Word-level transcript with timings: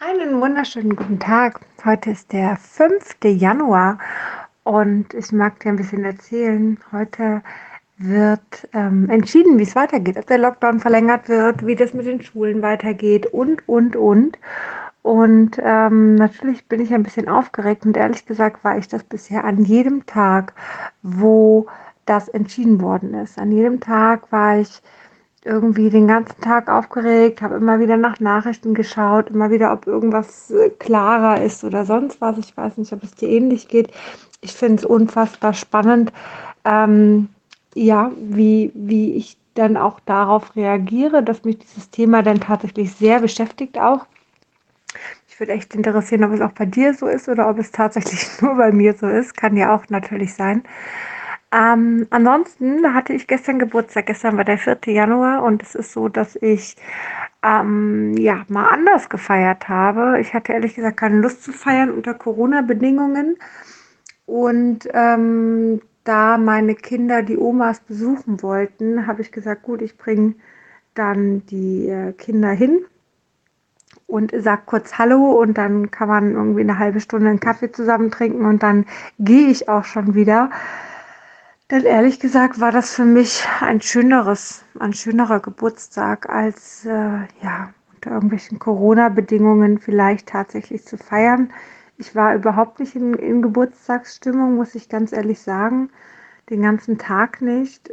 Einen 0.00 0.40
wunderschönen 0.40 0.94
guten 0.94 1.18
Tag. 1.18 1.58
Heute 1.84 2.10
ist 2.10 2.32
der 2.32 2.56
5. 2.56 3.16
Januar 3.24 3.98
und 4.62 5.12
ich 5.12 5.32
mag 5.32 5.58
dir 5.58 5.70
ein 5.70 5.76
bisschen 5.76 6.04
erzählen. 6.04 6.78
Heute 6.92 7.42
wird 7.96 8.68
ähm, 8.74 9.10
entschieden, 9.10 9.58
wie 9.58 9.64
es 9.64 9.74
weitergeht, 9.74 10.16
ob 10.16 10.26
der 10.28 10.38
Lockdown 10.38 10.78
verlängert 10.78 11.28
wird, 11.28 11.66
wie 11.66 11.74
das 11.74 11.94
mit 11.94 12.06
den 12.06 12.22
Schulen 12.22 12.62
weitergeht 12.62 13.26
und, 13.26 13.68
und, 13.68 13.96
und. 13.96 14.38
Und 15.02 15.58
ähm, 15.60 16.14
natürlich 16.14 16.66
bin 16.66 16.80
ich 16.80 16.94
ein 16.94 17.02
bisschen 17.02 17.28
aufgeregt 17.28 17.84
und 17.84 17.96
ehrlich 17.96 18.24
gesagt 18.24 18.62
war 18.62 18.78
ich 18.78 18.86
das 18.86 19.02
bisher 19.02 19.42
an 19.42 19.64
jedem 19.64 20.06
Tag, 20.06 20.52
wo 21.02 21.66
das 22.06 22.28
entschieden 22.28 22.80
worden 22.80 23.14
ist. 23.14 23.36
An 23.36 23.50
jedem 23.50 23.80
Tag 23.80 24.30
war 24.30 24.60
ich 24.60 24.80
irgendwie 25.44 25.90
den 25.90 26.08
ganzen 26.08 26.40
Tag 26.40 26.68
aufgeregt, 26.68 27.42
habe 27.42 27.56
immer 27.56 27.80
wieder 27.80 27.96
nach 27.96 28.20
Nachrichten 28.20 28.74
geschaut, 28.74 29.30
immer 29.30 29.50
wieder, 29.50 29.72
ob 29.72 29.86
irgendwas 29.86 30.50
äh, 30.50 30.70
klarer 30.70 31.42
ist 31.42 31.64
oder 31.64 31.84
sonst 31.84 32.20
was. 32.20 32.38
Ich 32.38 32.56
weiß 32.56 32.76
nicht, 32.76 32.92
ob 32.92 33.02
es 33.02 33.14
dir 33.14 33.28
ähnlich 33.28 33.68
geht. 33.68 33.90
Ich 34.40 34.52
finde 34.52 34.76
es 34.76 34.84
unfassbar 34.84 35.54
spannend, 35.54 36.12
ähm, 36.64 37.28
ja, 37.74 38.10
wie, 38.16 38.72
wie 38.74 39.14
ich 39.14 39.36
dann 39.54 39.76
auch 39.76 40.00
darauf 40.00 40.54
reagiere, 40.56 41.22
dass 41.22 41.44
mich 41.44 41.58
dieses 41.58 41.90
Thema 41.90 42.22
dann 42.22 42.40
tatsächlich 42.40 42.92
sehr 42.92 43.20
beschäftigt 43.20 43.78
auch. 43.78 44.06
Ich 45.28 45.38
würde 45.38 45.52
echt 45.52 45.74
interessieren, 45.74 46.24
ob 46.24 46.32
es 46.32 46.40
auch 46.40 46.52
bei 46.52 46.66
dir 46.66 46.94
so 46.94 47.06
ist 47.06 47.28
oder 47.28 47.48
ob 47.48 47.58
es 47.58 47.70
tatsächlich 47.70 48.26
nur 48.40 48.56
bei 48.56 48.72
mir 48.72 48.94
so 48.94 49.06
ist. 49.08 49.36
Kann 49.36 49.56
ja 49.56 49.74
auch 49.74 49.84
natürlich 49.88 50.34
sein. 50.34 50.62
Ähm, 51.50 52.06
ansonsten 52.10 52.94
hatte 52.94 53.14
ich 53.14 53.26
gestern 53.26 53.58
Geburtstag. 53.58 54.06
Gestern 54.06 54.36
war 54.36 54.44
der 54.44 54.58
4. 54.58 54.78
Januar 54.86 55.42
und 55.42 55.62
es 55.62 55.74
ist 55.74 55.92
so, 55.92 56.08
dass 56.08 56.36
ich 56.36 56.76
ähm, 57.42 58.14
ja 58.18 58.44
mal 58.48 58.68
anders 58.68 59.08
gefeiert 59.08 59.68
habe. 59.68 60.20
Ich 60.20 60.34
hatte 60.34 60.52
ehrlich 60.52 60.74
gesagt 60.74 60.98
keine 60.98 61.20
Lust 61.20 61.42
zu 61.42 61.52
feiern 61.52 61.90
unter 61.90 62.14
Corona-Bedingungen. 62.14 63.38
Und 64.26 64.88
ähm, 64.92 65.80
da 66.04 66.36
meine 66.36 66.74
Kinder 66.74 67.22
die 67.22 67.38
Omas 67.38 67.80
besuchen 67.80 68.42
wollten, 68.42 69.06
habe 69.06 69.22
ich 69.22 69.32
gesagt, 69.32 69.62
gut, 69.62 69.80
ich 69.80 69.96
bringe 69.96 70.34
dann 70.94 71.46
die 71.46 71.88
äh, 71.88 72.12
Kinder 72.12 72.50
hin 72.50 72.84
und 74.06 74.32
sag 74.36 74.66
kurz 74.66 74.98
Hallo 74.98 75.32
und 75.40 75.56
dann 75.56 75.90
kann 75.90 76.08
man 76.08 76.32
irgendwie 76.32 76.62
eine 76.62 76.78
halbe 76.78 77.00
Stunde 77.00 77.28
einen 77.28 77.40
Kaffee 77.40 77.72
zusammen 77.72 78.10
trinken 78.10 78.44
und 78.46 78.62
dann 78.62 78.86
gehe 79.18 79.48
ich 79.48 79.68
auch 79.68 79.84
schon 79.84 80.14
wieder. 80.14 80.50
Denn 81.70 81.84
ehrlich 81.84 82.18
gesagt 82.18 82.60
war 82.60 82.72
das 82.72 82.94
für 82.94 83.04
mich 83.04 83.44
ein 83.60 83.82
schöneres, 83.82 84.64
ein 84.78 84.94
schönerer 84.94 85.40
Geburtstag 85.40 86.28
als 86.30 86.86
äh, 86.86 87.26
ja 87.42 87.74
unter 87.94 88.12
irgendwelchen 88.12 88.58
Corona-Bedingungen 88.58 89.78
vielleicht 89.78 90.28
tatsächlich 90.28 90.86
zu 90.86 90.96
feiern. 90.96 91.52
Ich 91.98 92.14
war 92.14 92.34
überhaupt 92.34 92.80
nicht 92.80 92.94
in, 92.94 93.12
in 93.14 93.42
Geburtstagsstimmung, 93.42 94.56
muss 94.56 94.74
ich 94.76 94.88
ganz 94.88 95.12
ehrlich 95.12 95.40
sagen. 95.40 95.90
Den 96.48 96.62
ganzen 96.62 96.96
Tag 96.96 97.42
nicht. 97.42 97.90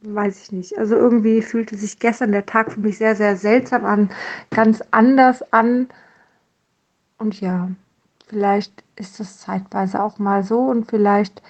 Weiß 0.00 0.42
ich 0.42 0.50
nicht. 0.50 0.78
Also 0.78 0.96
irgendwie 0.96 1.42
fühlte 1.42 1.76
sich 1.76 2.00
gestern 2.00 2.32
der 2.32 2.46
Tag 2.46 2.72
für 2.72 2.80
mich 2.80 2.98
sehr, 2.98 3.14
sehr 3.14 3.36
seltsam 3.36 3.84
an, 3.84 4.10
ganz 4.50 4.82
anders 4.90 5.52
an. 5.52 5.88
Und 7.18 7.40
ja, 7.40 7.70
vielleicht 8.26 8.82
ist 8.96 9.20
das 9.20 9.38
zeitweise 9.38 10.02
auch 10.02 10.18
mal 10.18 10.42
so 10.42 10.58
und 10.58 10.90
vielleicht 10.90 11.40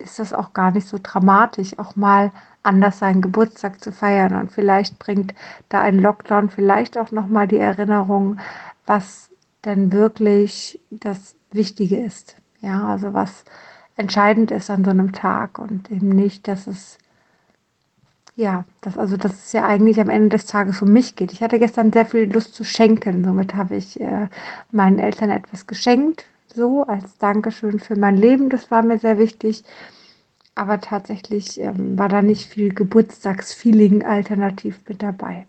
ist 0.00 0.18
das 0.18 0.32
auch 0.32 0.52
gar 0.52 0.70
nicht 0.70 0.88
so 0.88 0.98
dramatisch, 1.02 1.78
auch 1.78 1.96
mal 1.96 2.32
anders 2.62 2.98
seinen 2.98 3.22
Geburtstag 3.22 3.82
zu 3.82 3.92
feiern. 3.92 4.34
Und 4.34 4.52
vielleicht 4.52 4.98
bringt 4.98 5.34
da 5.68 5.80
ein 5.80 5.98
Lockdown 5.98 6.50
vielleicht 6.50 6.98
auch 6.98 7.10
nochmal 7.10 7.48
die 7.48 7.58
Erinnerung, 7.58 8.38
was 8.86 9.30
denn 9.64 9.92
wirklich 9.92 10.80
das 10.90 11.34
Wichtige 11.52 11.98
ist. 11.98 12.36
Ja, 12.60 12.86
also 12.86 13.14
was 13.14 13.44
entscheidend 13.96 14.50
ist 14.50 14.70
an 14.70 14.84
so 14.84 14.90
einem 14.90 15.12
Tag 15.12 15.58
und 15.58 15.90
eben 15.90 16.08
nicht, 16.08 16.48
dass 16.48 16.66
es 16.66 16.98
ja, 18.36 18.64
das, 18.80 18.96
also 18.96 19.16
dass 19.18 19.32
es 19.32 19.52
ja 19.52 19.66
eigentlich 19.66 20.00
am 20.00 20.08
Ende 20.08 20.30
des 20.30 20.46
Tages 20.46 20.80
um 20.80 20.92
mich 20.92 21.14
geht. 21.14 21.32
Ich 21.32 21.42
hatte 21.42 21.58
gestern 21.58 21.92
sehr 21.92 22.06
viel 22.06 22.32
Lust 22.32 22.54
zu 22.54 22.64
schenken. 22.64 23.22
Somit 23.22 23.54
habe 23.54 23.76
ich 23.76 24.00
äh, 24.00 24.28
meinen 24.70 24.98
Eltern 24.98 25.28
etwas 25.30 25.66
geschenkt, 25.66 26.24
so 26.54 26.84
als 26.84 27.18
Dankeschön 27.18 27.80
für 27.80 27.96
mein 27.96 28.16
Leben. 28.16 28.48
Das 28.48 28.70
war 28.70 28.82
mir 28.82 28.98
sehr 28.98 29.18
wichtig. 29.18 29.64
Aber 30.54 30.80
tatsächlich 30.80 31.60
ähm, 31.60 31.98
war 31.98 32.08
da 32.08 32.22
nicht 32.22 32.48
viel 32.50 32.74
Geburtstagsfeeling 32.74 34.04
alternativ 34.04 34.80
mit 34.88 35.02
dabei. 35.02 35.46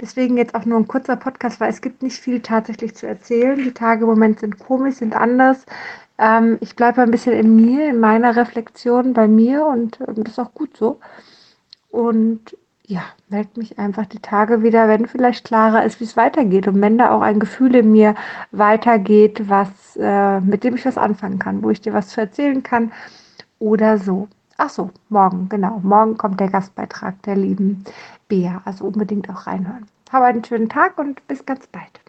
Deswegen 0.00 0.36
jetzt 0.36 0.54
auch 0.54 0.64
nur 0.64 0.78
ein 0.78 0.88
kurzer 0.88 1.16
Podcast, 1.16 1.60
weil 1.60 1.70
es 1.70 1.80
gibt 1.80 2.02
nicht 2.02 2.18
viel 2.18 2.40
tatsächlich 2.40 2.94
zu 2.94 3.06
erzählen. 3.06 3.56
Die 3.56 3.72
Tage 3.72 4.02
im 4.02 4.10
Moment 4.10 4.40
sind 4.40 4.58
komisch, 4.58 4.96
sind 4.96 5.14
anders. 5.14 5.64
Ähm, 6.18 6.58
ich 6.60 6.76
bleibe 6.76 7.02
ein 7.02 7.10
bisschen 7.10 7.32
in 7.32 7.56
mir, 7.56 7.88
in 7.90 8.00
meiner 8.00 8.36
Reflexion 8.36 9.12
bei 9.12 9.28
mir 9.28 9.66
und 9.66 10.00
ähm, 10.00 10.24
das 10.24 10.34
ist 10.34 10.38
auch 10.38 10.54
gut 10.54 10.76
so. 10.76 11.00
Und 11.90 12.56
ja, 12.86 13.02
melde 13.28 13.50
mich 13.56 13.78
einfach 13.78 14.06
die 14.06 14.20
Tage 14.20 14.62
wieder, 14.62 14.88
wenn 14.88 15.06
vielleicht 15.06 15.44
klarer 15.44 15.84
ist, 15.84 16.00
wie 16.00 16.04
es 16.04 16.16
weitergeht 16.16 16.68
und 16.68 16.80
wenn 16.80 16.98
da 16.98 17.10
auch 17.10 17.20
ein 17.20 17.40
Gefühl 17.40 17.74
in 17.74 17.90
mir 17.92 18.14
weitergeht, 18.52 19.48
was, 19.48 19.96
äh, 19.96 20.40
mit 20.40 20.62
dem 20.64 20.76
ich 20.76 20.86
was 20.86 20.96
anfangen 20.98 21.38
kann, 21.38 21.62
wo 21.62 21.70
ich 21.70 21.80
dir 21.80 21.92
was 21.92 22.08
zu 22.08 22.20
erzählen 22.20 22.62
kann 22.62 22.92
oder 23.58 23.98
so. 23.98 24.28
Ach 24.56 24.70
so, 24.70 24.90
morgen, 25.08 25.48
genau. 25.48 25.80
Morgen 25.82 26.16
kommt 26.16 26.40
der 26.40 26.48
Gastbeitrag 26.48 27.20
der 27.22 27.36
lieben 27.36 27.84
Bea. 28.28 28.62
Also 28.64 28.86
unbedingt 28.86 29.28
auch 29.30 29.46
reinhören. 29.46 29.86
Hab 30.10 30.22
einen 30.22 30.44
schönen 30.44 30.68
Tag 30.68 30.96
und 30.98 31.26
bis 31.28 31.44
ganz 31.44 31.66
bald. 31.66 32.05